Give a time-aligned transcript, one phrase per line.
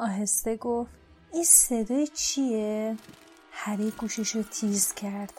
[0.00, 0.90] آهسته گفت
[1.32, 2.96] این صدای چیه؟
[3.52, 5.32] هری گوشش رو تیز کرد.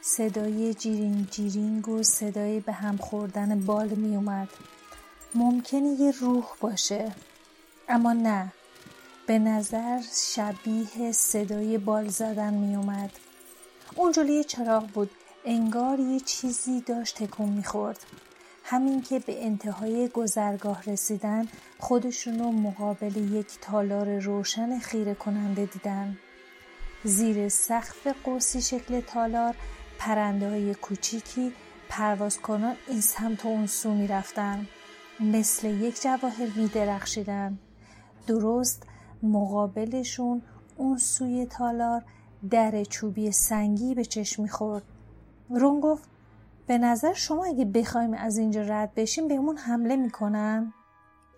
[0.00, 4.48] صدای جیرینگ جیرینگ و صدای به هم خوردن بال می اومد.
[5.34, 7.14] ممکنه یه روح باشه.
[7.88, 8.52] اما نه.
[9.26, 10.02] به نظر
[10.34, 13.10] شبیه صدای بال زدن می اومد.
[13.96, 15.10] اون جلوی چراغ بود.
[15.44, 18.06] انگار یه چیزی داشت تکون می‌خورد
[18.70, 21.48] همین که به انتهای گذرگاه رسیدن
[21.78, 26.16] خودشونو مقابل یک تالار روشن خیره کننده دیدن
[27.04, 29.54] زیر سقف قوسی شکل تالار
[29.98, 31.52] پرنده های کوچیکی
[31.88, 34.66] پرواز کنان این سمت و اون سو می رفتن.
[35.20, 37.58] مثل یک جواهر می درخشیدن.
[38.26, 38.82] درست
[39.22, 40.42] مقابلشون
[40.76, 42.04] اون سوی تالار
[42.50, 44.82] در چوبی سنگی به چشم می‌خورد.
[45.50, 46.08] رون گفت
[46.70, 50.72] به نظر شما اگه بخوایم از اینجا رد بشیم بهمون حمله می‌کنن؟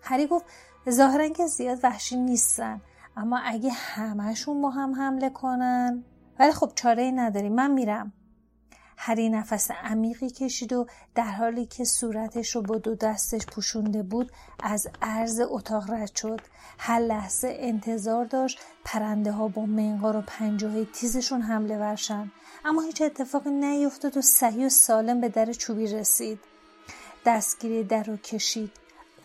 [0.01, 0.45] هری گفت
[0.89, 2.81] ظاهرا که زیاد وحشی نیستن
[3.17, 6.03] اما اگه همهشون با هم حمله کنن؟
[6.39, 7.53] ولی خب چاره ای نداریم.
[7.53, 8.13] من میرم.
[8.97, 14.31] هری نفس عمیقی کشید و در حالی که صورتش رو با دو دستش پوشونده بود
[14.63, 16.41] از عرض اتاق رد شد.
[16.77, 22.31] هر لحظه انتظار داشت پرنده ها با منقار و پنجه های تیزشون حمله ورشن.
[22.65, 26.39] اما هیچ اتفاقی نیفتاد و صحیح و سالم به در چوبی رسید.
[27.25, 28.71] دستگیری در رو کشید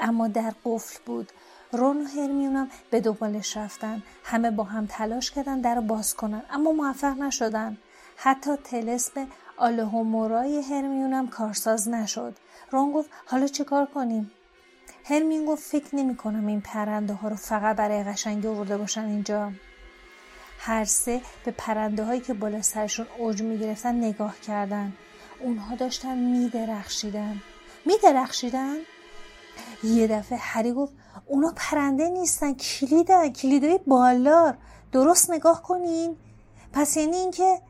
[0.00, 1.32] اما در قفل بود.
[1.72, 4.02] رون و هرمیونم به دنبالش رفتن.
[4.24, 7.78] همه با هم تلاش کردن در رو باز کنن اما موفق نشدن.
[8.16, 9.26] حتی تلسم
[9.58, 12.34] آلهومورای هرمیونم کارساز نشد.
[12.70, 14.30] رون گفت حالا چه کار کنیم؟
[15.04, 19.52] هرمیون گفت فکر نمی کنم این پرنده ها رو فقط برای قشنگی آورده باشن اینجا.
[20.58, 24.92] هر سه به پرنده هایی که بالا سرشون اوج می گرفتن نگاه کردن.
[25.40, 27.40] اونها داشتن می درخشیدن
[27.86, 28.76] می درخشیدن؟
[29.84, 30.92] یه دفعه هری گفت
[31.26, 34.58] اونا پرنده نیستن کلیدن کلیدای بالار.
[34.92, 36.16] درست نگاه کنین.
[36.72, 37.60] پس یعنی اینکه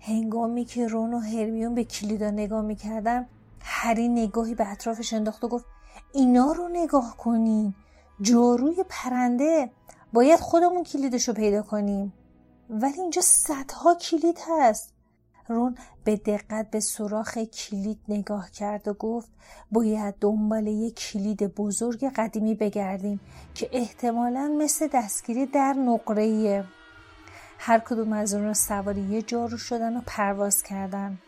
[0.00, 3.26] هنگامی که رون و هرمیون به کلیدا نگاه می‌کردن
[3.60, 5.64] هری نگاهی به اطرافش انداخت و گفت
[6.12, 7.74] اینا رو نگاه کنین.
[8.20, 9.70] جاروی پرنده.
[10.12, 12.12] باید خودمون کلیدش رو پیدا کنیم.
[12.70, 14.92] ولی اینجا صدها کلید هست.
[15.48, 19.28] رون به دقت به سوراخ کلید نگاه کرد و گفت
[19.72, 23.20] باید دنبال یک کلید بزرگ قدیمی بگردیم
[23.54, 26.64] که احتمالا مثل دستگیری در نقرهیه
[27.58, 31.18] هر کدوم از اون را سواری یه جارو شدن و پرواز کردن.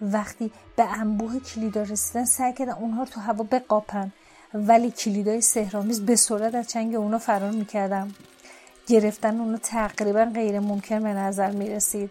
[0.00, 4.12] وقتی به انبوه کلیدا رسیدن سعی کردن اونها رو تو هوا بقاپن.
[4.54, 8.14] ولی کلیدای سهرامیز به سرعت از چنگ اونا فرار می‌کردن.
[8.86, 12.10] گرفتن اونو تقریبا غیر ممکن به نظر می‌رسید.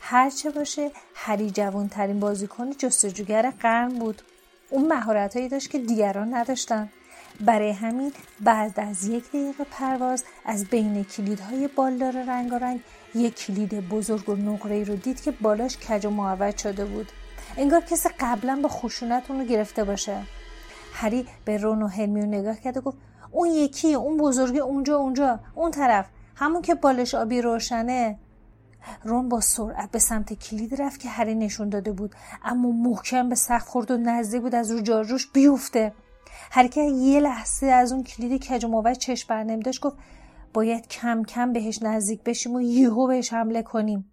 [0.00, 4.22] هرچه باشه هری جوانترین بازیکن جستجوگر قرن بود.
[4.70, 6.88] اون مهارت هایی داشت که دیگران نداشتن.
[7.40, 12.80] برای همین بعد از یک دقیقه پرواز از بین کلیدهای بالدار رنگارنگ
[13.14, 17.12] یک کلید بزرگ و نقره رو دید که بالاش کج و معوج شده بود.
[17.56, 20.22] انگار کسی قبلا با خشونت اون رو گرفته باشه.
[20.92, 22.98] هری به رون و هرمیون نگاه کرد و گفت
[23.30, 26.06] اون یکی اون بزرگی اونجا اونجا اون طرف
[26.36, 28.18] همون که بالش آبی روشنه.
[29.04, 32.14] رون با سرعت به سمت کلید رفت که هری نشون داده بود
[32.44, 35.92] اما محکم به سقف خورد و نزدیک بود از رو جاروش بیفته.
[36.50, 39.96] هری که یه لحظه از اون کلید کج و چشم بر داشت گفت
[40.54, 44.10] باید کم کم بهش نزدیک بشیم و یهو بهش حمله کنیم.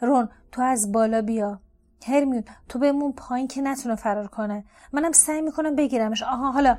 [0.00, 1.60] رون تو از بالا بیا.
[2.06, 4.64] هرمیون تو بمون پایین که نتونه فرار کنه.
[4.92, 6.22] منم سعی می‌کنم بگیرمش.
[6.22, 6.78] آها حالا.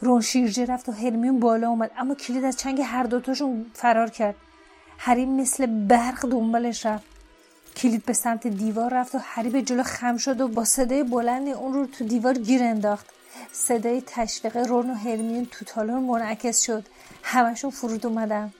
[0.00, 4.34] رون شیرجه رفت و هرمیون بالا اومد اما کلید از چنگ هر دوتاشون فرار کرد.
[4.98, 7.04] هری مثل برق دنبالش رفت.
[7.76, 11.48] کلید به سمت دیوار رفت و هری به جلو خم شد و با صدای بلند
[11.48, 13.15] اون رو تو دیوار گیر انداخت.
[13.52, 16.86] صدای تشویق رون و هرمیون تو تالار منعکس شد.
[17.22, 18.52] همشون فرود اومدن.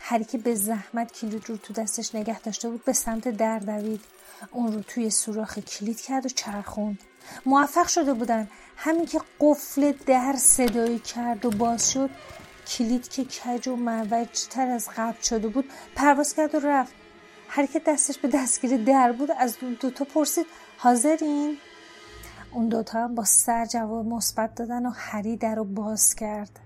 [0.00, 4.00] هری که به زحمت کلید رو تو دستش نگه داشته بود به سمت در دوید.
[4.52, 6.98] اون رو توی سوراخ کلید کرد و چرخوند.
[7.46, 8.48] موفق شده بودن.
[8.76, 12.10] همین که قفل در صدایی کرد و باز شد
[12.68, 16.92] کلید که کج و موج تر از قبل شده بود پرواز کرد و رفت.
[17.48, 19.30] هر که دستش به دستگیری در بود.
[19.38, 20.46] از دوتا پرسید
[20.78, 21.58] حاضرین؟
[22.52, 26.60] اون دوتا هم با سر جواب مثبت دادن و هری در رو باز کرد.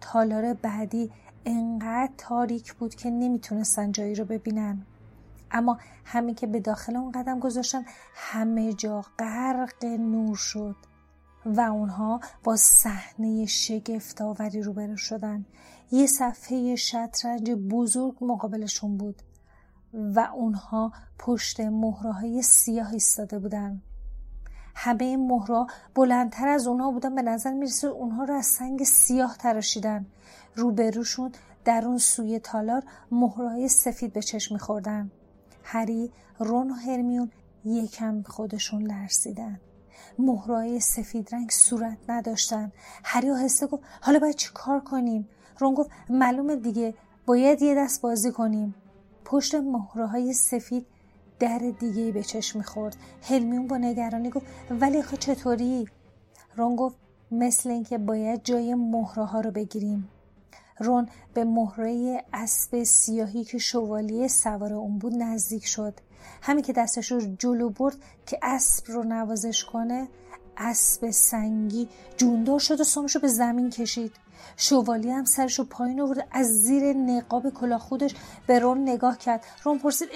[0.00, 1.10] تالار بعدی
[1.46, 4.82] انقدر تاریک بود که نمی‌تونستن جایی رو ببینن.
[5.50, 7.84] اما همین که به داخل اون قدم گذاشتن
[8.14, 10.76] همه جا غرق نور شد.
[11.46, 15.44] و اونها با صحنه شگفت آوری روبرو شدن.
[15.90, 19.22] یه صفحه شطرنج بزرگ مقابلشون بود
[19.94, 23.82] و اونها پشت مهره سیاه ایستاده بودن.
[24.74, 27.14] همه مهرا بلندتر از اونها بودن.
[27.14, 30.06] به نظر می‌رسه اونها رو از سنگ سیاه تراشیدن.
[30.56, 31.32] روبروشون
[31.64, 35.10] در اون سوی تالار مهرهای سفید به چشم میخوردن.
[35.64, 37.30] هری رون و هرمیون
[37.64, 39.60] یکم خودشون لرزیدن.
[40.18, 42.72] مهرهای سفید رنگ صورت نداشتن.
[43.04, 45.28] هری آهسته گفت حالا باید چی کار کنیم؟
[45.58, 46.94] رون گفت معلومه دیگه
[47.26, 48.74] باید یه دست بازی کنیم.
[49.24, 50.86] پشت مهرهای سفید
[51.38, 52.96] در دیگه به چشم می‌خورد.
[53.22, 55.88] هلمیون با نگرانی گفت ولی خب چطوری؟
[56.56, 56.96] رون گفت
[57.30, 60.08] مثل اینکه باید جای مهره ها رو بگیریم.
[60.78, 65.94] رون به مهره اسب سیاهی که شوالیه سوار اون بود نزدیک شد.
[66.42, 67.96] همین که دستش رو جلو برد
[68.26, 70.08] که اسب رو نوازش کنه
[70.56, 74.12] اسب سنگی جوندار شد و سمش رو به زمین کشید.
[74.56, 78.14] شوالی هم سرش رو پایین آورد از زیر نقاب کلاه خودش
[78.46, 79.44] به رون نگاه کرد.
[79.64, 80.08] رون پرسید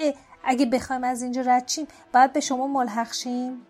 [0.43, 3.61] اگه بخوایم از اینجا رد چیم باید به شما ملحق شیم.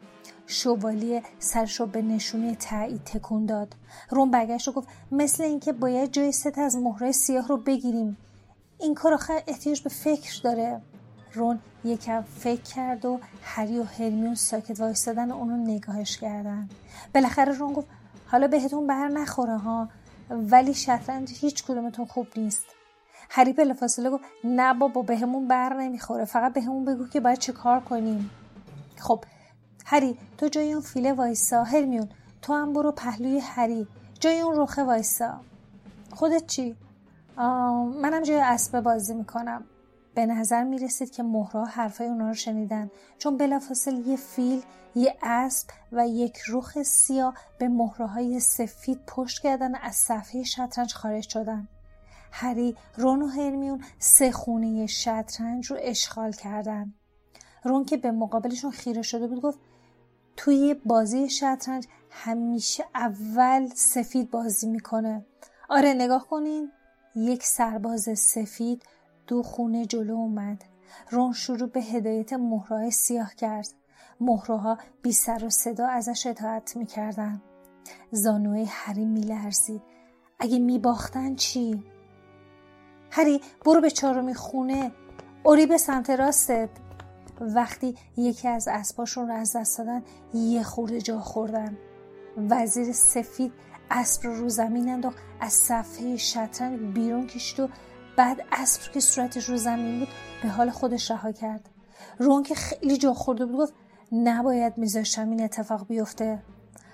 [0.47, 3.75] شوالیه سرش رو به نشونه تایید تکون داد.
[4.09, 8.17] رون برگشت و گفت مثل اینکه باید جای ست از مهره سیاه رو بگیریم.
[8.79, 10.81] این کار آخر احتیاج به فکر داره.
[11.33, 16.69] رون یکم فکر کرد و هری و هرمیون ساکت وایستادن اونو نگاهش کردن.
[17.15, 17.87] بالاخره رون گفت
[18.27, 19.89] حالا بهتون بر نخوره ها
[20.29, 22.65] ولی شطرنج هیچ کدومتون خوب نیست.
[23.29, 26.25] هری بلافاصله گفت نه بابا بهمون بر نمی‌خوره.
[26.25, 28.29] فقط بهمون بگو که باید چه کار کنیم.
[28.97, 29.23] خب
[29.85, 31.63] هری تو جای اون فیله وایسا.
[31.63, 32.09] هرمیون
[32.41, 33.87] تو هم برو پهلوی هری.
[34.19, 35.39] جای اون رخه وایسا.
[36.11, 36.75] خودت چی؟
[38.01, 39.63] منم جای اسبه بازی می‌کنم.
[40.15, 42.91] به نظر می‌رسید که مهرا حرفای اونا رو شنیدن.
[43.17, 44.61] چون بلافاصله یه فیل
[44.95, 51.29] یه اسب و یک رخ سیاه به مهرهای سفید پشت کردن از صفحه شطرنج خارج
[51.29, 51.67] شدن.
[52.31, 56.93] هری رون و هرمیون سه خونه شطرنج رو اشغال کردن.
[57.63, 59.59] رون که به مقابلشون خیره شده بود گفت
[60.37, 65.25] توی بازی شطرنج همیشه اول سفید بازی می‌کنه.
[65.69, 66.71] آره نگاه کنین.
[67.15, 68.83] یک سرباز سفید
[69.27, 70.63] دو خونه جلو اومد.
[71.09, 73.67] رون شروع به هدایت مهرهای سیاه کرد.
[74.21, 77.41] مهرها بی سر و صدا ازش اطاعت می‌کردن.
[78.11, 79.81] زانوی هری میلرزید.
[80.39, 81.83] اگه میباختن چی؟
[83.11, 84.91] هری برو به چهارمی خونه.
[85.43, 86.69] اوری به سمت راستت.
[87.41, 91.77] وقتی یکی از اسباشون رو از دست دادن یه خورده جا خوردن.
[92.49, 93.53] وزیر سفید
[93.91, 97.69] اسب رو رو زمین انداخت از صفحه شطرنج بیرون کشید و
[98.17, 100.07] بعد اسب که صورتش رو زمین بود
[100.43, 101.69] به حال خودش رها کرد.
[102.19, 103.73] رون که خیلی جا خورده بود گفت
[104.11, 106.39] نباید میذاشتم این اتفاق بیفته.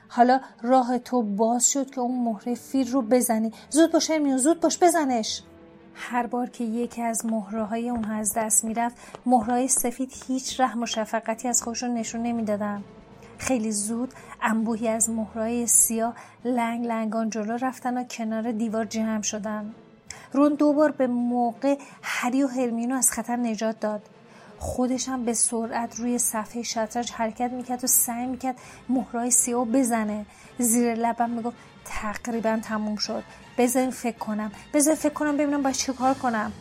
[0.08, 3.52] حالا راه تو باز شد که اون مهره فیل رو بزنی.
[3.70, 5.42] زود باش میون زود باش بزنش.
[5.96, 10.84] هر بار که یکی از مهره های اونها از دست می‌رفت مهره سفید هیچ رحم
[10.84, 12.84] و شفقتی از خودشون نشون نمی‌دادن.
[13.38, 19.74] خیلی زود انبوهی از مهرهای سیاه لنگ لنگان جلو رفتن و کنار دیوار جمع شدن.
[20.34, 24.02] رون دوبار به موقع هری و هرمینو از خطر نجات داد.
[24.58, 28.56] خودش هم به سرعت روی صفحه شطرنج حرکت می‌کرد و سعی می‌کرد
[28.90, 30.26] مهرای سیاه بزنه.
[30.60, 33.24] زیر لبم می‌گفت تقریبا تموم شد.
[33.58, 34.52] بذارین فکر کنم.
[34.74, 36.52] بذارین فکر کنم ببینم باید چه کار کنم.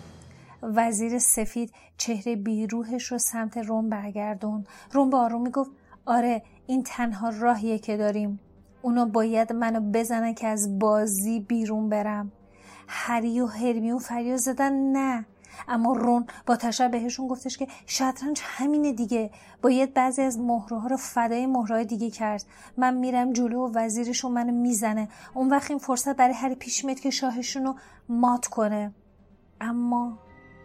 [0.63, 5.71] وزیر سفید چهره بیروهش رو سمت روم برگردون روم با آروم می‌گفت
[6.07, 8.41] آره این تنها راهیه که داریم.
[8.83, 12.33] اونا باید منو بزنن که از بازی بیرون برم.
[12.89, 15.27] هری و هرمیون فریاد زدن نه.
[15.68, 19.30] اما رون با تشر بهشون گفتش که شطرنج همینه دیگه.
[19.62, 22.44] باید بعضی از مهره ها رو فدای مهره دیگه کرد.
[22.76, 25.08] من میرم جلو و وزیرشون منو می‌زنه.
[25.34, 27.75] اون وقت این فرصت برای هری پیش میاد که شاهشون رو
[28.08, 28.92] مات کنه.
[29.61, 30.18] اما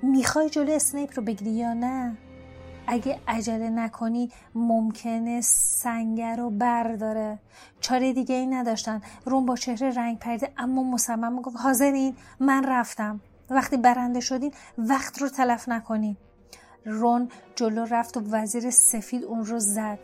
[0.03, 2.17] می‌خوای جلو اسنیپ رو بگیری یا نه؟
[2.88, 7.39] اگه عجله نکنی ممکنه سنگر رو برداره.
[7.79, 9.01] چاره دیگه ای نداشتن.
[9.25, 13.22] روم با چهره رنگ پریده اما مصمم گفت حاضرین من رفتم.
[13.50, 16.18] وقتی برنده شدین وقت رو تلف نکنین.
[16.86, 20.00] رون جلو رفت و وزیر سفید اون رو زد.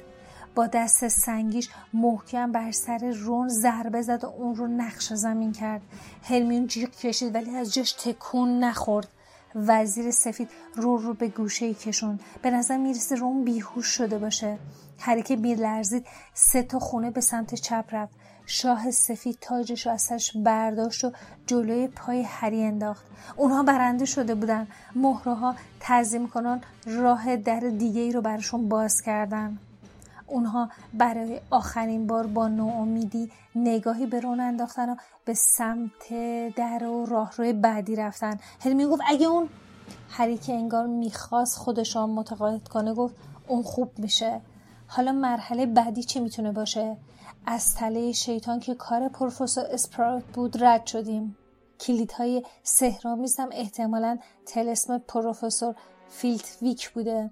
[0.55, 5.81] با دست سنگیش محکم بر سر رون ضربه زد و اون رو نقش زمین کرد.
[6.23, 9.07] هرمیون جیغ کشید ولی از جاش تکون نخورد.
[9.55, 14.57] وزیر سفید رو رو به گوشه کشون به نظر می‌رسه روم بیهوش شده باشه.
[14.99, 18.13] حرکه بیر لرزید سه تا خونه به سمت چپ رفت.
[18.45, 21.11] شاه سفید تاجش رو از سرش برداشت و
[21.47, 23.05] جلوی پای هری انداخت.
[23.35, 24.67] اونها برنده شده بودن.
[24.95, 29.57] مهره ها تعظیم کنان راه در دیگه ای رو براشون باز کردن.
[30.27, 36.13] اونها برای آخرین بار با ناامیدی نگاهی به رون انداختن و به سمت
[36.55, 38.39] در و راهروی بعدی رفتن.
[38.59, 39.49] هرمی گفت اگه اون
[40.09, 43.15] هری که انگار می‌خواست خودشان متقاعد کنه گفت
[43.47, 44.41] اون خوب میشه.
[44.87, 46.97] حالا مرحله بعدی چی می‌تونه باشه؟
[47.47, 51.37] از تله شیطان که کار پروفسور اسپراوت بود رد شدیم.
[51.79, 55.75] کلیدهای سهرامیز هم احتمالا تلسم پروفسور
[56.09, 57.31] فیلت ویک بوده.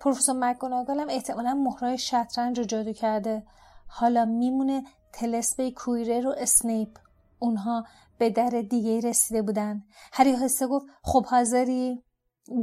[0.00, 3.42] پروفسور مکگوناگال هم احتمالا مهرای شطرنج رو جادو کرده.
[3.86, 6.98] حالا میمونه تلسم کویره رو اسنیپ.
[7.38, 7.84] اونها
[8.18, 9.82] به در دیگه رسیده بودن.
[10.12, 12.02] هری حسه گفت خب حاضری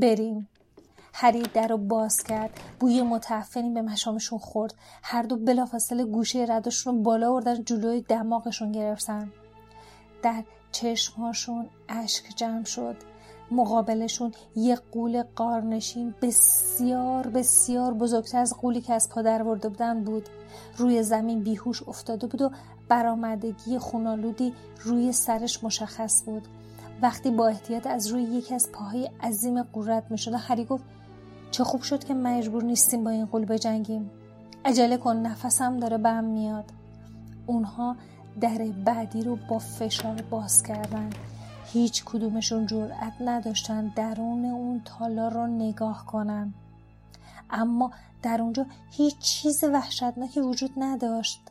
[0.01, 0.50] بریم.
[1.13, 2.60] هری در رو باز کرد.
[2.80, 4.74] بوی متعفنی به مشامشون خورد.
[5.04, 9.32] هر دو بلافاصله گوشه ردشون رو بالا آوردن جلوی دماغشون گرفتن.
[10.24, 12.96] در چشمهاشون اشک جمع شد.
[13.51, 20.30] مقابلشون یه قول قارنشین بسیار بسیار بزرگتر از قولی که از پادر ورده بودن بود.
[20.78, 22.51] روی زمین بیهوش افتاده بود و
[22.89, 26.48] برآمدگی خونالودی روی سرش مشخص بود.
[27.01, 30.84] وقتی با احتیاط از روی یکی از پاهای عظیم قورت می شده هری گفت
[31.51, 34.10] چه خوب شد که مجبور نیستیم با این قول بجنگیم.
[34.65, 36.65] عجله کن نفسم داره بهم میاد.
[37.46, 37.96] اونها
[38.41, 41.10] در بعدی رو با فشار باز کردن.
[41.65, 46.53] هیچ کدومشون جرأت نداشتن درون اون تالار رو نگاه کنن.
[47.50, 47.91] اما
[48.22, 51.41] در اونجا هیچ چیز وحشتناکی وجود نداشت.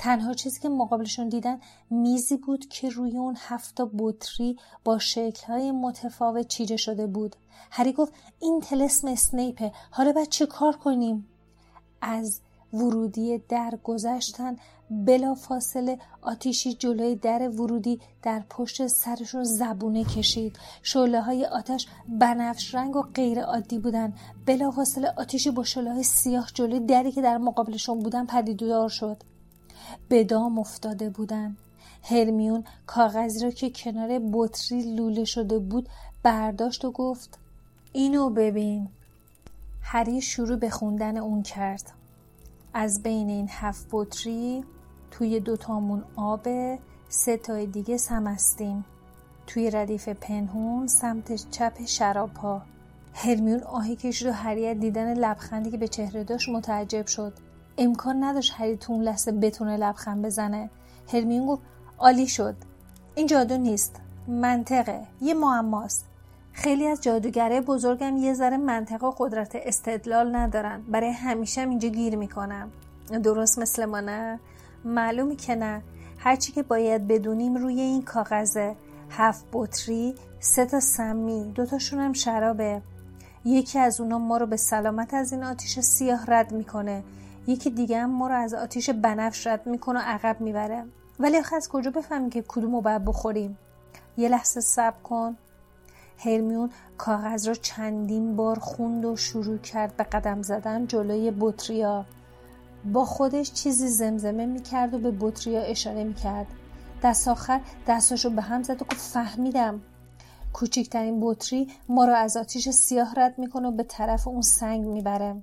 [0.00, 6.48] تنها چیزی که مقابلشون دیدن میزی بود که روی اون هفت بطری با شکلهای متفاوت
[6.48, 7.36] چیده شده بود.
[7.70, 9.72] هری گفت این تلسم اسنیپه.
[9.90, 11.26] حالا باید چه کار کنیم؟
[12.00, 12.40] از
[12.72, 14.56] ورودی در گذشتن
[14.90, 20.58] بلا فاصله آتیشی جلوی در ورودی در پشت سرشون زبونه کشید.
[20.82, 24.14] شعله های آتش بنفش رنگ و غیر عادی بودن.
[24.46, 29.29] بلا فاصله آتیشی با شعله های سیاه جلوی دری که در مقابلشون بودن پدیدار شد.
[30.08, 31.56] به دام افتاده بودن.
[32.02, 35.88] هرمیون کاغذی را که کنار بطری لوله شده بود
[36.22, 37.38] برداشت و گفت
[37.92, 38.88] اینو ببین.
[39.82, 41.92] هری شروع به خوندن اون کرد.
[42.74, 44.64] از بین این هفت بطری
[45.10, 46.48] توی دوتامون آب
[47.08, 48.84] سه تای دیگه سمستیم
[49.46, 52.62] توی ردیف پنهون سمت چپ شراب ها
[53.14, 57.32] هرمیون آهی کشید و هری دیدن لبخندی که به چهره داشت متعجب شد.
[57.80, 60.70] امکان نداشت هری تو اون لحظه بتونه لبخند بزنه.
[61.12, 61.62] هرمیون گفت
[61.98, 62.54] عالی شد.
[63.14, 65.00] این جادو نیست منطقه.
[65.20, 66.04] یه معماست.
[66.52, 70.82] خیلی از جادوگره بزرگم یه ذره منطق و قدرت استدلال ندارن.
[70.88, 72.70] برای همیشه اینجا گیر می‌کنم.
[73.22, 74.40] درست مثل ما نه؟
[74.84, 75.82] معلومی که نه.
[76.18, 78.76] هرچی که باید بدونیم روی این کاغذه.
[79.10, 82.82] هفت بطری سه تا سمی دوتاشون هم شرابه.
[83.44, 87.02] یکی از اونا ما رو به سلامت از این آتیش سیاه رد می‌کنه.
[87.46, 90.84] یکی دیگه هم ما رو از آتیش بنفش رد می‌کنه و عقب می‌بره.
[91.18, 93.58] ولی آخه از کجا بفهمیم که کدوم رو باید بخوریم؟
[94.16, 95.36] یه لحظه صبر کن.
[96.18, 102.04] هرمیون کاغذ را چندین بار خوند و شروع کرد به قدم زدن جلوی بطریا.
[102.92, 106.46] با خودش چیزی زمزمه می‌کرد و به بطریا اشاره می‌کرد.
[107.02, 109.80] دست آخر دستاشو به هم زد و گفت فهمیدم.
[110.52, 115.42] کوچکترین بطری ما رو از آتیش سیاه رد می‌کنه و به طرف اون سنگ می‌بره.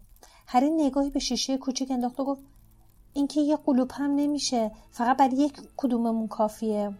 [0.49, 2.41] هری نگاهی به شیشه کوچک انداخت و گفت
[3.13, 6.93] اینکه یه قلوب هم نمیشه فقط برای یک کدوممون کافیه.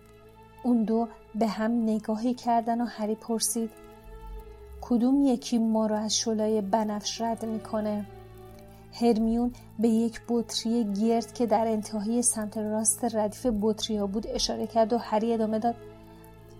[0.63, 3.69] اون دو به هم نگاهی کردن و هری پرسید
[4.81, 8.05] کدوم یکی ما رو از شلای بنفش رد می‌کنه؟
[8.93, 14.67] هرمیون به یک بطری گرد که در انتهای سمت راست ردیف بطری ها بود اشاره
[14.67, 15.75] کرد و هری ادامه داد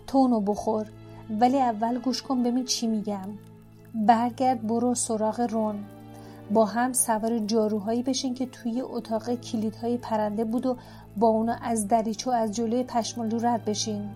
[0.08, 0.88] تونو بخور
[1.30, 3.30] ولی اول گوش کن ببین چی میگم.
[3.96, 5.97] برگرد برو سراغ رون.
[6.52, 10.78] با هم سوار جاروهایی بشین که توی اتاق کلیدهای پرنده بود و
[11.18, 14.10] با اونا از دریچه از جلوی پشمالو رد بشین.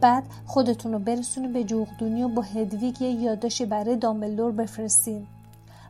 [0.00, 5.26] بعد خودتون رو برسونید به جغدونی و با هدویگ یه یادداشتی برای دامبلدور بفرستین.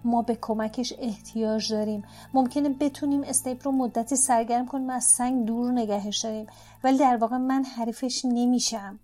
[0.05, 2.05] ما به کمکش احتیاج داریم.
[2.35, 6.47] ممکنه بتونیم اسنیپ رو مدتی سرگرم کنیم از سنگ دور نگهش داریم.
[6.85, 8.99] ولی در واقع من حریفش نمیشم.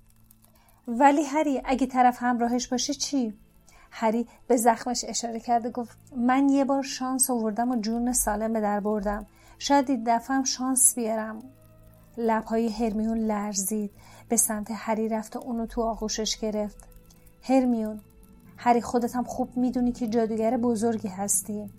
[0.88, 3.34] ولی هری اگه طرف همراهش باشه چی؟
[3.94, 8.60] هری به زخمش اشاره کرده گفت من یه بار شانس آوردم و جون سالم به
[8.60, 9.26] در بردم.
[9.58, 11.42] شاید این دفعه هم شانس بیارم.
[12.18, 13.90] لبهای هرمیون لرزید.
[14.28, 16.76] به سمت هری رفت و اونو تو آغوشش گرفت.
[17.42, 18.00] هرمیون
[18.56, 21.70] هری خودت هم خوب می‌دونی که جادوگر بزرگی هستی.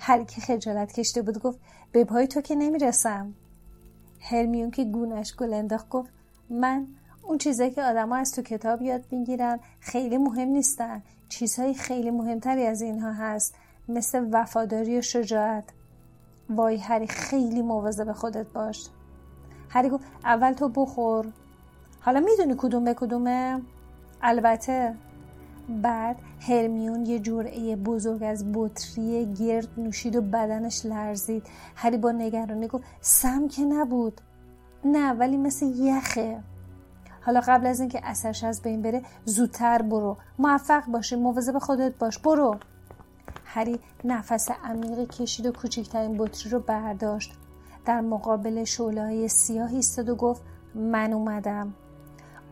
[0.00, 1.58] هری که خجالت کشته بود گفت
[1.92, 3.34] به پای تو که نمی‌رسم.
[4.20, 6.10] هرمیون که گونش گل انداخت گفت
[6.50, 6.86] من
[7.26, 11.02] اون چیزایی که آدما از تو کتاب یاد می‌گیرن خیلی مهم نیستن.
[11.28, 13.54] چیزهای خیلی مهمتری از اینها هست.
[13.88, 15.64] مثل وفاداری و شجاعت.
[16.50, 18.88] وای هری خیلی مواظب خودت باش.
[19.68, 21.26] هری گفت اول تو بخور.
[22.00, 23.62] حالا می‌دونی کدوم به کدومه؟
[24.22, 24.94] البته.
[25.82, 31.42] بعد هرمیون یه جرعه بزرگ از بطری گرد نوشید و بدنش لرزید.
[31.74, 34.20] هری با نگرانی گفت سم که نبود.
[34.84, 36.42] نه ولی مثل یخه.
[37.26, 40.16] حالا قبل از اینکه اثرش از بین بره زودتر برو.
[40.38, 42.18] موفق باشی مواظب خودت باش.
[42.18, 42.56] برو.
[43.44, 47.32] هری نفس عمیقی کشید و کوچکترین بطری رو برداشت.
[47.84, 50.42] در مقابل شعله سیاه ایستاد و گفت
[50.74, 51.74] من اومدم.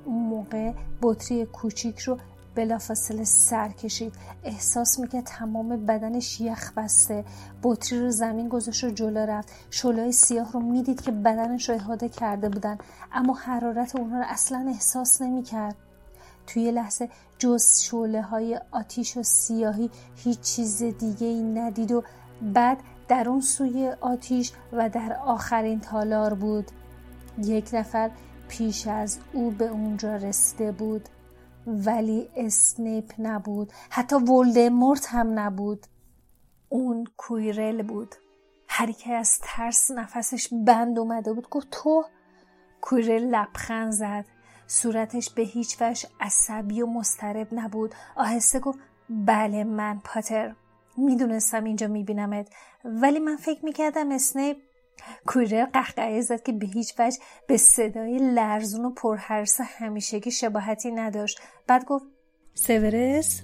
[0.04, 2.18] اون موقع بطری کوچیک رو
[2.54, 4.14] بلافاصله سر کشید.
[4.44, 7.24] احساس می‌کرد تمام بدنش یخ بسته.
[7.62, 9.48] بطری رو زمین گذاشت و جلو رفت.
[9.70, 12.78] شلای سیاه رو می‌دید که بدنش رو احاده کرده بودن.
[13.12, 15.76] اما حرارت اونها رو اصلا احساس نمی‌کرد.
[16.46, 22.02] توی لحظه جز شعله های آتیش و سیاهی هیچ چیز دیگه ای ندید و
[22.54, 22.78] بعد
[23.08, 26.70] در اون سوی آتیش و در آخرین تالار بود.
[27.38, 28.10] یک نفر
[28.48, 31.08] پیش از او به اونجا رسیده بود.
[31.66, 33.72] ولی اسنیپ نبود.
[33.90, 35.86] حتی ولدمورت هم نبود.
[36.68, 38.14] اون کویرل بود.
[38.68, 42.04] هری که از ترس نفسش بند اومده بود گفت تو؟
[42.80, 44.24] کویرل لبخند زد.
[44.66, 47.94] صورتش به هیچ وجه عصبی و مسترب نبود.
[48.16, 48.78] آهسته گفت
[49.10, 50.54] بله من پاتر.
[50.96, 52.48] می‌دونستم اینجا میبینمت.
[52.84, 54.56] ولی من فکر می‌کردم اسنیپ
[55.26, 61.40] کویرر قهقهه زد که به هیچ وجه به صدای لرزون و پرحرس همیشگی شباهتی نداشت.
[61.66, 62.06] بعد گفت
[62.54, 63.42] سورس؟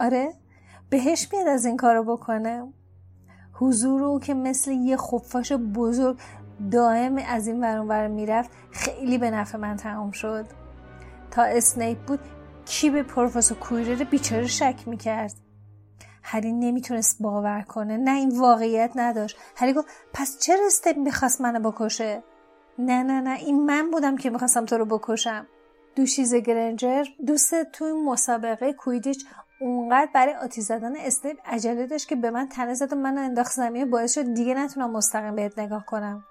[0.00, 0.32] آره
[0.90, 2.72] بهش میاد از این کارو بکنه.
[3.52, 6.18] حضور او که مثل یه خفاش بزرگ
[6.70, 10.46] دائم از این ورانور می‌رفت خیلی به نفع من تمام شد.
[11.30, 12.20] تا اسنیپ بود
[12.66, 15.47] کی به پروفسور کویرر بیچاره شک می‌کرد؟
[16.22, 17.96] هری نمی‌تونست باور کنه.
[17.96, 19.36] نه این واقعیت نداشت.
[19.56, 22.22] هری گفت پس چرا استپ می‌خواست منو بکشه؟
[22.78, 25.46] نه نه نه این من بودم که می‌خواستم تو رو بکشم.
[25.96, 29.26] دوشیز گرنجر دوست توی مسابقه کویدیچ
[29.60, 33.52] اونقدر برای آتی زدن استیپ عجله داشت که به من تنه زد و من انداخت
[33.52, 36.24] زمین باعث شد دیگه نتونم مستقیم بهت نگاه کنم.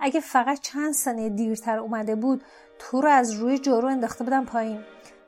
[0.00, 2.44] اگه فقط چند ثانیه دیرتر اومده بود
[2.78, 4.80] تو رو از روی جارو انداخته بودم پایین.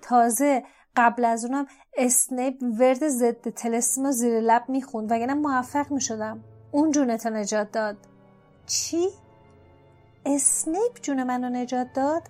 [0.02, 0.64] تازه
[0.96, 7.30] قبل از اونم اسنیپ ورد ضد تلسما زیر لب می‌خوند وگرنه موفق می‌شدم اون جونتو
[7.30, 7.96] نجات داد
[8.66, 9.08] چی؟
[10.26, 12.22] اسنیپ جون منو نجات داد؟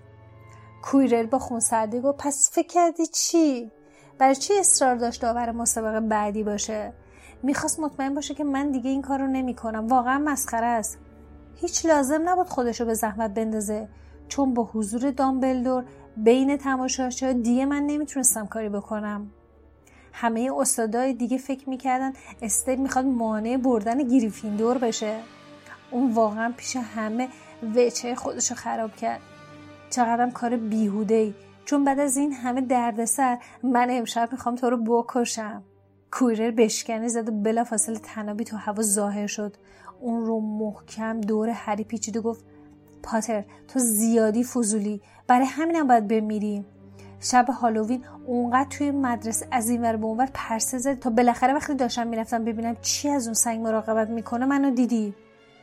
[0.82, 3.70] کویرل با خونسردی گفت پس فکر کردی چی؟
[4.18, 6.92] برای چی اصرار داشت داور مسابقه بعدی باشه؟
[7.42, 9.86] می‌خواست مطمئن باشه که من دیگه این کار رو نمی کنم.
[9.86, 10.98] واقعا مسخره است.
[11.56, 13.88] هیچ لازم نبود خودشو به زحمت بندازه
[14.28, 15.84] چون با حضور دامبلدور
[16.16, 19.30] بین تماشاچا دیگه من نمی‌تونستم کاری بکنم.
[20.12, 25.18] همه استادای دیگه فکر می‌کردن استیل می‌خواد مانع بردن گریفیندور بشه.
[25.90, 27.28] اون واقعا پیش همه
[27.76, 29.20] وچه خودشو خراب کرد.
[29.90, 34.76] چقدرم کار بیهوده ای چون بعد از این همه دردسر من امشب می‌خوام تو رو
[34.76, 35.62] بکشم.
[36.10, 39.56] کویرر بشکنی زد و بلا فاصله تنابی تو هوا ظاهر شد.
[40.00, 42.44] اون رو محکم دور هری پیچید و گفت
[43.02, 45.00] پاتر تو زیادی فضولی.
[45.26, 46.64] برای همینم باید بمیری
[47.20, 51.74] شب هالووین اونقدر توی مدرسه از این ور به اونور پرسه زد تا بالاخره وقتی
[51.74, 55.14] داشتم می‌رفتم ببینم چی از اون سنگ مراقبت می‌کنه منو دیدی.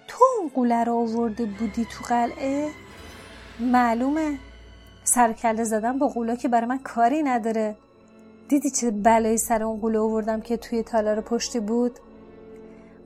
[0.07, 2.69] تو اون قوله رو آورده بودی تو قلعه؟
[3.59, 4.37] معلومه.
[5.03, 7.75] سرکله زدم با قولا که برای من کاری نداره.
[8.49, 11.99] دیدی چه بلایی سر اون قوله آوردم که توی تالار پشتی بود؟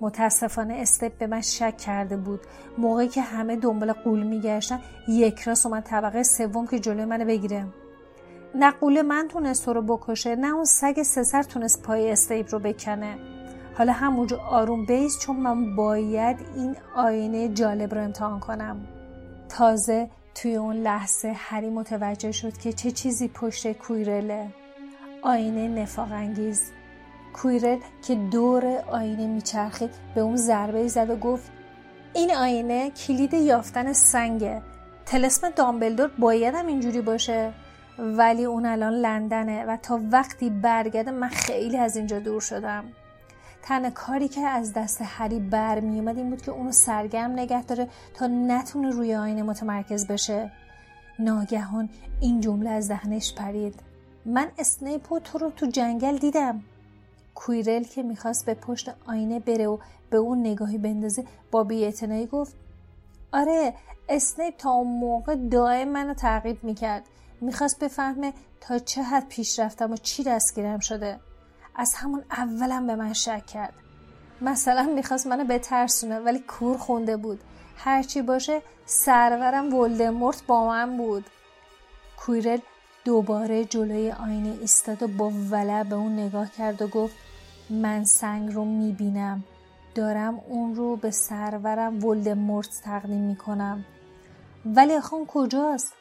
[0.03, 2.39] متاسفانه استپ به من شک کرده بود.
[2.77, 7.65] موقعی که همه دنبال قول میگشتن یک راست اومد طبقه سوم که جلوی منو بگیره.
[8.55, 12.59] نه قول من تونست تو رو بکشه نه اون سگ سسر تونست پای استیپ رو
[12.59, 13.17] بکنه.
[13.77, 18.87] حالا همونجا آروم بیست چون من باید این آینه جالب رو امتحان کنم.
[19.49, 24.47] تازه توی اون لحظه هری متوجه شد که چه چیزی پشت کویرله.
[25.21, 26.71] آینه نفاق انگیز.
[27.33, 31.51] کویرل که دور آینه میچرخید به اون ضربه زد و گفت
[32.13, 34.61] این آینه کلید یافتن سنگه.
[35.05, 37.53] تلسم دامبلدور باید هم اینجوری باشه.
[37.99, 42.83] ولی اون الان لندنه و تا وقتی برگرده من خیلی از اینجا دور شدم.
[43.63, 47.87] تنها کاری که از دست هری برمی اومد این بود که اونو سرگرم نگه داره
[48.13, 50.51] تا نتونه روی آینه متمرکز بشه.
[51.19, 51.89] ناگهان
[52.21, 53.75] این جمله از ذهنش پرید.
[54.25, 56.63] من اسنیپ تو رو تو جنگل دیدم.
[57.35, 59.77] کویرل که می‌خواست به پشت آینه بره و
[60.09, 62.55] به اون نگاهی بندازه با بیاعتنایی گفت
[63.33, 63.73] آره
[64.09, 67.03] اسنیپ تا اون موقع دائم منو تعقیب می‌کرد.
[67.41, 71.19] می‌خواست بفهمه تا چه حد پیش رفتم و چی دستگیرم شده.
[71.75, 73.73] از همون اولم به من شک کرد.
[74.41, 77.39] مثلا می‌خواست منو بترسونه ولی کور خونده بود.
[77.77, 81.25] هرچی باشه سرورم ولدمورت با من بود.
[82.17, 82.59] کویرل
[83.05, 87.15] دوباره جلوی آینه ایستاد و با ولع به اون نگاه کرد و گفت
[87.69, 89.43] من سنگ رو می‌بینم.
[89.95, 93.85] دارم اون رو به سرورم ولدمورت تقدیم می‌کنم.
[94.65, 95.93] ولی آخه کجاست؟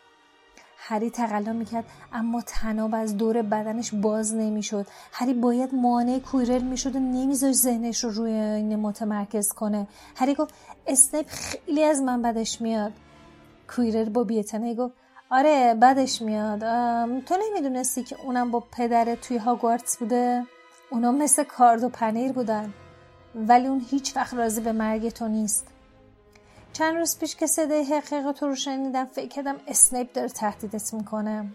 [0.77, 4.87] هری تقلا می‌کرد اما تناب از دور بدنش باز نمی‌شد.
[5.13, 9.87] هری باید مانع کویرل می‌شد و نمیذاش ذهنش رو روی آینه متمرکز کنه.
[10.17, 10.55] هری گفت
[10.87, 12.93] اسنیپ خیلی از من بدش میاد.
[13.69, 14.95] کویرل با بیتنه گفت
[15.35, 16.61] آره بدش میاد.
[17.21, 20.47] تو نمی‌دونستی که اونم با پدر توی هاگوارتس بوده؟
[20.91, 22.75] اونا مثل کارد و پنیر بودن.
[23.35, 25.67] ولی اون هیچ وقت راضی به مرگ تو نیست.
[26.73, 31.51] چند روز پیش که صدای حقیقت تو رو شنیدم فکر کردم اسنیپ داره تهدیدت می‌کنه.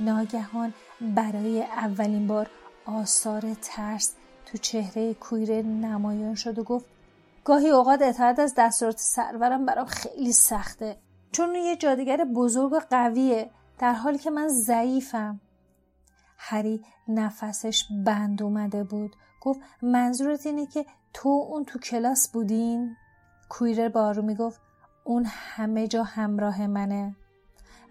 [0.00, 2.50] ناگهان برای اولین بار
[2.86, 4.14] آثار ترس
[4.46, 6.86] تو چهره کویره نمایان شد و گفت
[7.44, 10.96] گاهی اوقات اطاعت از دستورات سرورم برام خیلی سخته.
[11.32, 15.40] چون یه جادیگر بزرگ و قویه در حالی که من ضعیفم.
[16.38, 19.16] هری نفسش بند اومده بود.
[19.40, 22.96] گفت منظورت اینه که تو اون تو کلاس بودین؟
[23.48, 24.60] کویرر با آرومی گفت
[25.04, 27.16] اون همه جا همراه منه.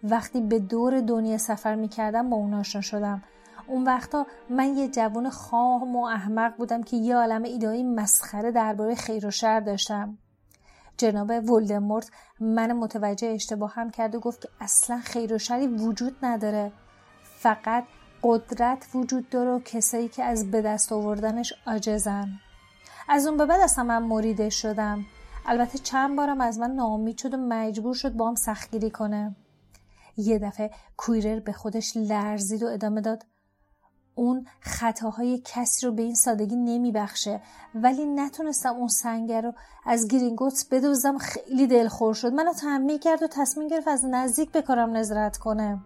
[0.04, 3.24] وقتی به دور دنیا سفر می‌کردم با اون آشنا شدم.
[3.68, 8.96] اون وقتا من یه جوان خام و احمق بودم که یه عالم ایدایی مسخره درباره
[8.96, 10.18] خیر و شر داشتم.
[11.00, 16.72] جناب ولدمورت من متوجه اشتباهم کرد و گفت که اصلا خیر و شری وجود نداره.
[17.24, 17.84] فقط
[18.24, 22.30] قدرت وجود داره و کسایی که از به دست آوردنش عاجزن.
[23.10, 25.06] از اون به بعد اصلا من مریده شدم.
[25.46, 29.36] البته چند بارم از من ناامید شد و مجبور شد با هم سختگیری کنه.
[30.18, 33.26] یه دفعه کویرر به خودش لرزید و ادامه داد.
[34.20, 37.42] اون خطاهای کسی رو به این سادگی نمیبخشه.
[37.76, 39.54] ولی نتونستم اون سنگر رو
[39.86, 42.34] از گرینگوتس بدوزم خیلی دلخور شد.
[42.34, 45.80] منو تنبیه کرد و تصمیم گرفت از نزدیک به کارم نظرت کنه.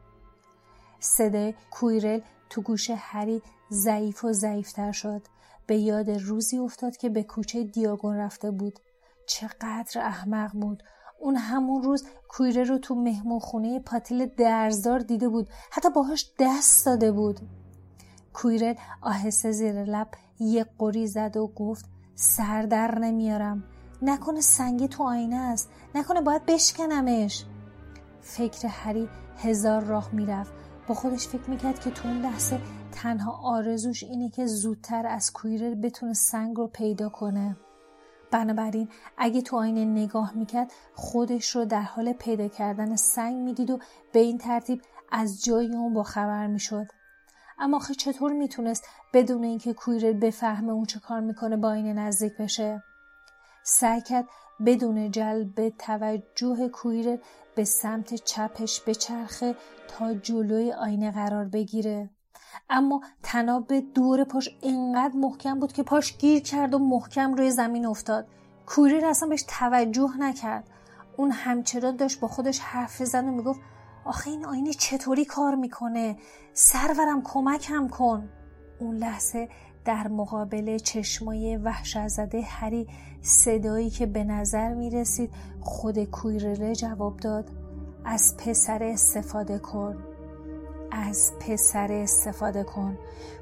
[0.99, 2.19] صدای کویرل
[2.49, 3.41] تو گوش هری
[3.71, 5.21] ضعیف و ضعیفتر شد.
[5.67, 8.79] به یاد روزی افتاد که به کوچه دیاگون رفته بود.
[9.27, 10.83] چقدر احمق بود.
[11.19, 15.47] اون همون روز کویره رو تو مهمون خونه پاتیل درزدار دیده بود.
[15.71, 17.39] حتی باهاش دست داده بود.
[18.33, 20.07] کویره آهسته زیر لب
[20.39, 23.63] یه قری زد و گفت سر در نمیارم.
[24.01, 25.69] نکنه سنگی تو آینه است.
[25.95, 27.45] نکنه باید بشکنمش.
[28.21, 30.53] فکر هری هزار راه می‌رفت.
[30.87, 32.59] با خودش فکر می‌کرد که تو اون لحظه
[32.91, 37.57] تنها آرزوش اینه که زودتر از کویره بتونه سنگ رو پیدا کنه.
[38.31, 43.79] بنابراین اگه تو آینه نگاه می‌کرد خودش رو در حال پیدا کردن سنگ می‌دید و
[44.11, 46.87] به این ترتیب از جای اون با خبر می‌شد.
[47.59, 52.33] اما آخه چطور می‌تونست بدون اینکه کویرل بفهمه اون چه کار می‌کنه با آینه نزدیک
[52.39, 52.83] بشه؟
[53.63, 54.25] سعی کرد
[54.65, 57.17] بدون جلب توجه کویرل
[57.55, 59.55] به سمت چپش بچرخه
[59.87, 62.09] تا جلوی آینه قرار بگیره.
[62.69, 67.85] اما تناب دور پاش انقدر محکم بود که پاش گیر کرد و محکم روی زمین
[67.85, 68.27] افتاد.
[68.65, 70.69] کوریر اصلا بهش توجه نکرد.
[71.17, 73.59] اون همچنان داشت با خودش حرف زن و می‌گفت
[74.05, 76.17] آخه این آینه چطوری کار می‌کنه؟
[76.53, 78.29] سرورم کمکم کن.
[78.79, 79.49] اون لحظه
[79.85, 82.87] در مقابل چشمای وحشت زده هری
[83.21, 85.29] صدایی که به نظر می رسید
[85.61, 87.49] خود کویرله جواب داد.
[88.05, 90.03] از پسر استفاده کن.
[90.91, 92.97] از پسر استفاده کن.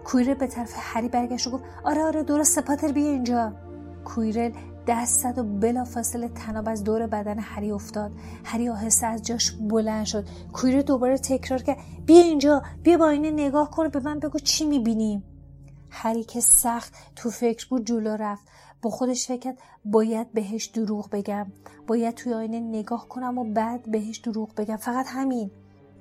[0.05, 3.53] کویرل به طرف هری برگشت و گفت آره آره درست پاتر بیا اینجا.
[4.05, 4.51] کویرل
[4.91, 8.11] دست زد و بلافاصله تناب از دور بدن هری افتاد.
[8.43, 10.25] هری آهسته از جاش بلند شد.
[10.53, 11.77] کویرل دوباره تکرار کرد.
[12.05, 12.63] بیا اینجا.
[12.83, 15.23] بیا با اینه نگاه کن به من بگو چی می‌بینیم.
[15.89, 18.47] هری که سخت تو فکر بود جلو رفت.
[18.81, 21.51] با خودش فکر کرد باید بهش دروغ بگم.
[21.87, 24.77] باید توی آینه نگاه کنم و بعد بهش دروغ بگم.
[24.77, 25.51] فقط همین.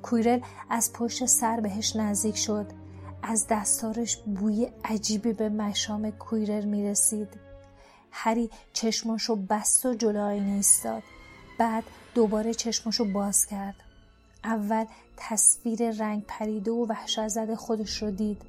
[0.03, 2.67] کویرل از پشت سر بهش نزدیک شد.
[3.23, 7.50] از دستارش بوی عجیبی به مشام کویرل می‌رسید.
[8.11, 11.03] هری چشماشو بست و جلو آینه ایستاد
[11.59, 13.75] بعد دوباره چشماشو باز کرد.
[14.45, 14.85] اول
[15.17, 18.43] تصویر رنگ پریده و وحشت زده خودش رو دید.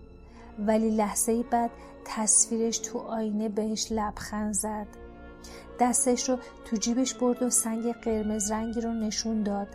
[0.59, 1.69] ولی لحظه بعد
[2.05, 4.87] تصویرش تو آینه بهش لبخند زد.
[5.79, 9.67] دستش رو تو جیبش برد و سنگ قرمز رنگی رو نشون داد.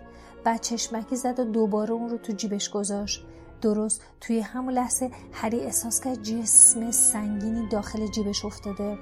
[0.44, 3.24] بعد چشمکی زد و دوباره اون رو تو جیبش گذاشت.
[3.62, 8.98] درست توی همون لحظه هری احساس کرد جسم سنگینی داخل جیبش افتاده.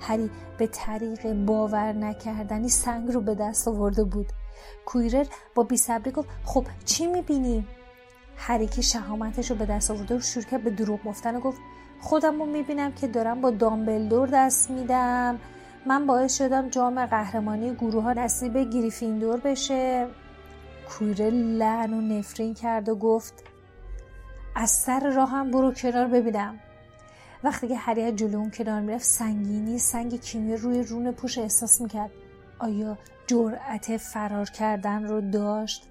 [0.00, 4.26] هری به طریق باور نکردنی سنگ رو به دست آورده بود.
[4.86, 7.66] کویرر با بیصبری گفت خب چی می‌بینی؟
[8.36, 11.58] هری که شهامتش رو به دست آورده و شروع کرد به دروغ گفتن و گفت
[12.00, 15.38] خودم رو می‌بینم که دارم با دامبلدور دست میدم.
[15.86, 20.06] من باعث شدم جام قهرمانی گروه ها نصیب گریفیندور بشه.
[20.88, 23.44] کویره لعن و نفرین کرد و گفت
[24.54, 26.58] از سر راهم برو کنار ببینم.
[27.44, 32.10] وقتی که هری جلو اون کنار می‌رفت سنگینی سنگ کیمی روی رون پوش احساس می‌کرد.
[32.58, 35.88] آیا جرأت فرار کردن رو داشت؟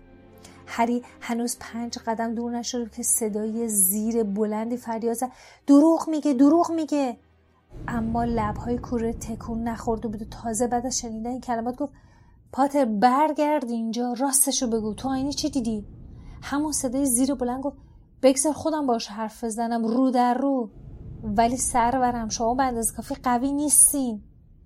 [0.68, 5.32] هری هنوز پنج قدم دور نشد که صدای زیر بلندی فریاد زد.
[5.68, 7.18] دروغ میگه دروغ میگه.
[7.88, 10.22] اما لبهای کوره تکون نخورده بود.
[10.22, 11.94] و تازه بعد از شنیدن این کلمات گفت
[12.52, 14.94] پاتر برگرد اینجا راستشو بگو.
[14.94, 15.86] تو آینه چی دیدی؟
[16.42, 17.78] همون صدای زیر بلند گفت
[18.22, 20.70] بگذار خودم باش حرف بزنم رو در رو.
[21.23, 24.21] ولی سرورم شما به اندازه کافی قوی نیستین.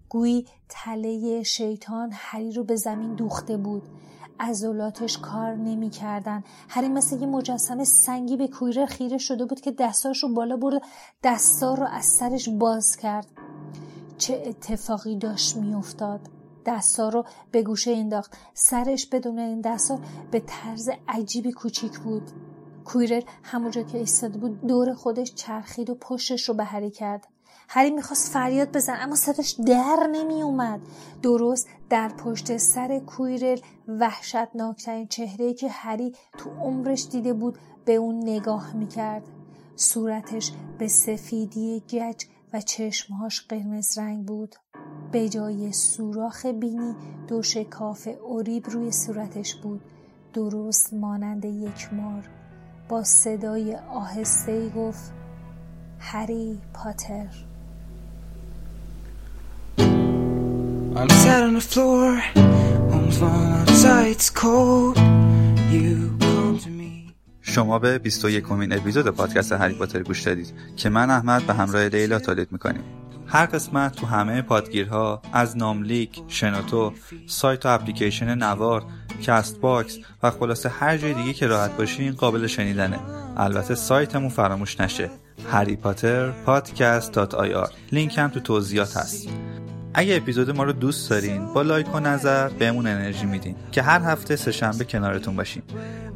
[0.09, 3.83] گویی تله شیطان هری رو به زمین دوخته بود.
[4.39, 6.43] عضلاتش کار نمی‌کردن.
[6.69, 10.81] هری مثل یه مجسمه سنگی به کویره خیره شده بود که دستاش رو بالا برد
[11.23, 13.27] دستا رو از سرش باز کرد.
[14.17, 16.19] چه اتفاقی داشت میافتاد؟
[16.65, 18.37] دستا رو به گوشه انداخت.
[18.53, 19.99] سرش بدون این دستا
[20.31, 22.31] به طرز عجیبی کوچیک بود.
[22.93, 27.27] کویرل همونجا که ایستاده بود دور خودش چرخید و پشتش رو به هری کرد.
[27.69, 30.79] هری می‌خواست فریاد بزن اما صداش در نمی اومد
[31.21, 38.29] درست در پشت سر کویرل وحشتناکترین چهره که هری تو عمرش دیده بود به اون
[38.29, 39.23] نگاه می‌کرد.
[39.75, 44.55] صورتش به سفیدی گچ و چشمهاش قرمز رنگ بود.
[45.11, 46.95] به جای سوراخ بینی
[47.27, 49.81] دو شکاف اوریب روی صورتش بود.
[50.33, 52.40] درست مانند یک مار.
[52.91, 55.13] با صدای آهسته گفت
[55.99, 57.27] هری پاتر.
[60.95, 62.11] I'm sat on the floor
[62.93, 64.97] outside, it's cold.
[65.71, 67.13] You come to me.
[67.41, 71.87] شما به 21 امین اپیزود پادکست هری پاتر گوش دادید که من احمد به همراه
[71.87, 72.83] لیلا تولید می‌کنیم.
[73.27, 76.93] هر قسمت تو همه پادگیرها از ناملیک، شنوتو،
[77.27, 78.85] سایت و اپلیکیشن نوار،
[79.21, 82.99] کست باکس و خلاصه هر جای دیگه که راحت باشین قابل شنیدنه.
[83.37, 85.09] البته سایتمون فراموش نشه.
[85.51, 87.69] Harry Potter podcast dot ir.
[87.91, 89.27] لینک هم تو توضیحات هست.
[89.93, 93.99] اگه اپیزود ما رو دوست دارین با لایک و نظر بهمون انرژی میدین که هر
[93.99, 95.63] هفته سهشنبه کنارتون باشیم.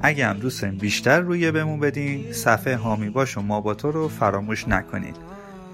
[0.01, 3.91] اگه هم دوست دارین بیشتر رویه بهمون بدین صفحه هامی باش و ما با تو
[3.91, 5.13] رو فراموش نکنین.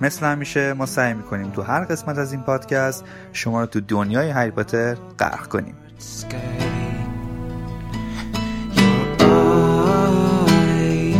[0.01, 4.29] مثل همیشه ما سعی می‌کنیم تو هر قسمت از این پادکست شما رو تو دنیای
[4.29, 5.75] هری پاتر غرق کنیم.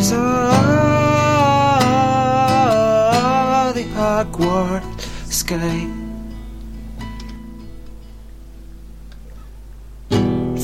[0.02, 0.08] If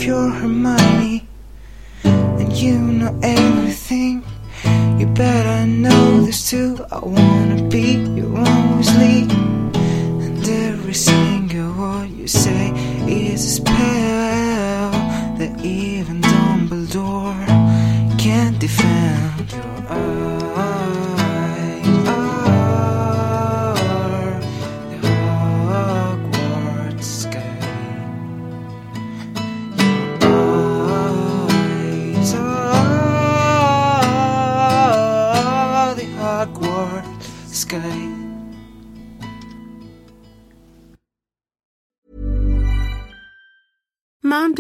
[0.04, 1.28] you're Hermione
[2.04, 4.24] and you know everything,
[4.98, 6.84] you better know this too.
[6.92, 12.72] I wanna be your lead, and every single word you say
[13.08, 14.92] is a spell
[15.38, 16.17] that even